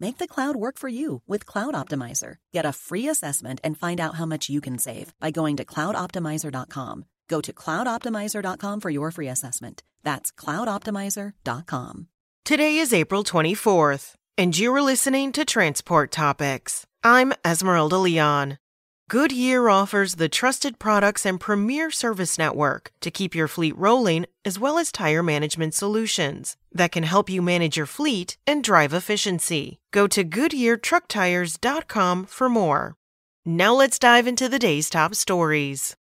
[0.00, 2.36] Make the cloud work for you with Cloud Optimizer.
[2.52, 5.64] Get a free assessment and find out how much you can save by going to
[5.64, 7.04] cloudoptimizer.com.
[7.28, 9.82] Go to cloudoptimizer.com for your free assessment.
[10.02, 12.08] That's cloudoptimizer.com.
[12.44, 16.84] Today is April 24th, and you are listening to Transport Topics.
[17.02, 18.58] I'm Esmeralda Leon.
[19.10, 24.58] Goodyear offers the trusted products and premier service network to keep your fleet rolling, as
[24.58, 29.78] well as tire management solutions that can help you manage your fleet and drive efficiency.
[29.92, 32.96] Go to GoodyearTruckTires.com for more.
[33.44, 35.94] Now let's dive into the day's top stories.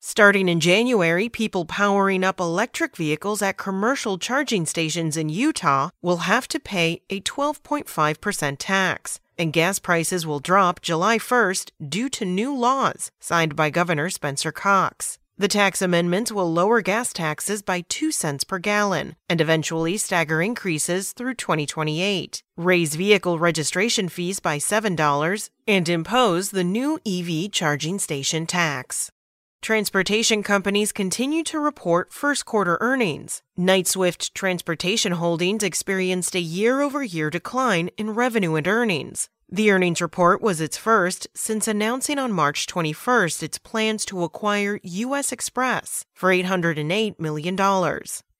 [0.00, 6.18] Starting in January, people powering up electric vehicles at commercial charging stations in Utah will
[6.18, 12.24] have to pay a 12.5% tax and gas prices will drop July 1st due to
[12.24, 15.18] new laws signed by Governor Spencer Cox.
[15.40, 20.42] The tax amendments will lower gas taxes by 2 cents per gallon and eventually stagger
[20.42, 28.00] increases through 2028, raise vehicle registration fees by $7, and impose the new EV charging
[28.00, 29.12] station tax.
[29.60, 33.42] Transportation companies continue to report first quarter earnings.
[33.56, 39.28] Knight-Swift Transportation Holdings experienced a year over year decline in revenue and earnings.
[39.50, 44.78] The earnings report was its first since announcing on March 21st its plans to acquire
[44.82, 45.30] U.S.
[45.30, 47.56] Xpress for $808 million.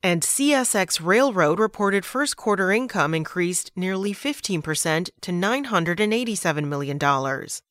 [0.00, 6.98] And CSX Railroad reported first quarter income increased nearly 15% to $987 million,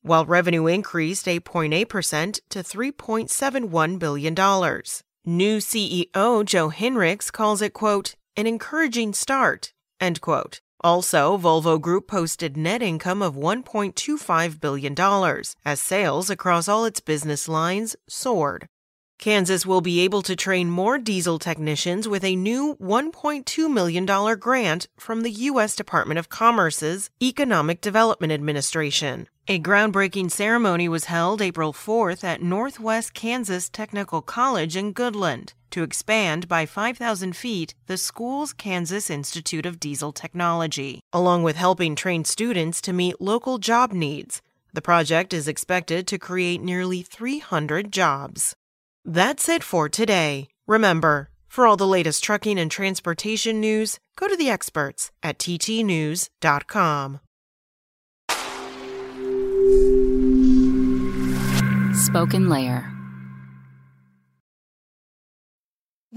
[0.02, 4.34] while revenue increased 8.8% to $3.71 billion.
[5.24, 10.60] New CEO Joe Hinrichs calls it, quote, an encouraging start, end quote.
[10.80, 14.94] Also, Volvo Group posted net income of $1.25 billion
[15.64, 18.68] as sales across all its business lines soared.
[19.18, 24.06] Kansas will be able to train more diesel technicians with a new $1.2 million
[24.38, 25.74] grant from the U.S.
[25.74, 29.26] Department of Commerce's Economic Development Administration.
[29.48, 35.82] A groundbreaking ceremony was held April 4th at Northwest Kansas Technical College in Goodland to
[35.82, 42.24] expand by 5,000 feet the school's Kansas Institute of Diesel Technology, along with helping train
[42.24, 44.42] students to meet local job needs.
[44.74, 48.54] The project is expected to create nearly 300 jobs.
[49.08, 50.48] That's it for today.
[50.66, 57.20] Remember, for all the latest trucking and transportation news, go to the experts at ttnews.com.
[61.96, 62.97] SpokenLayer.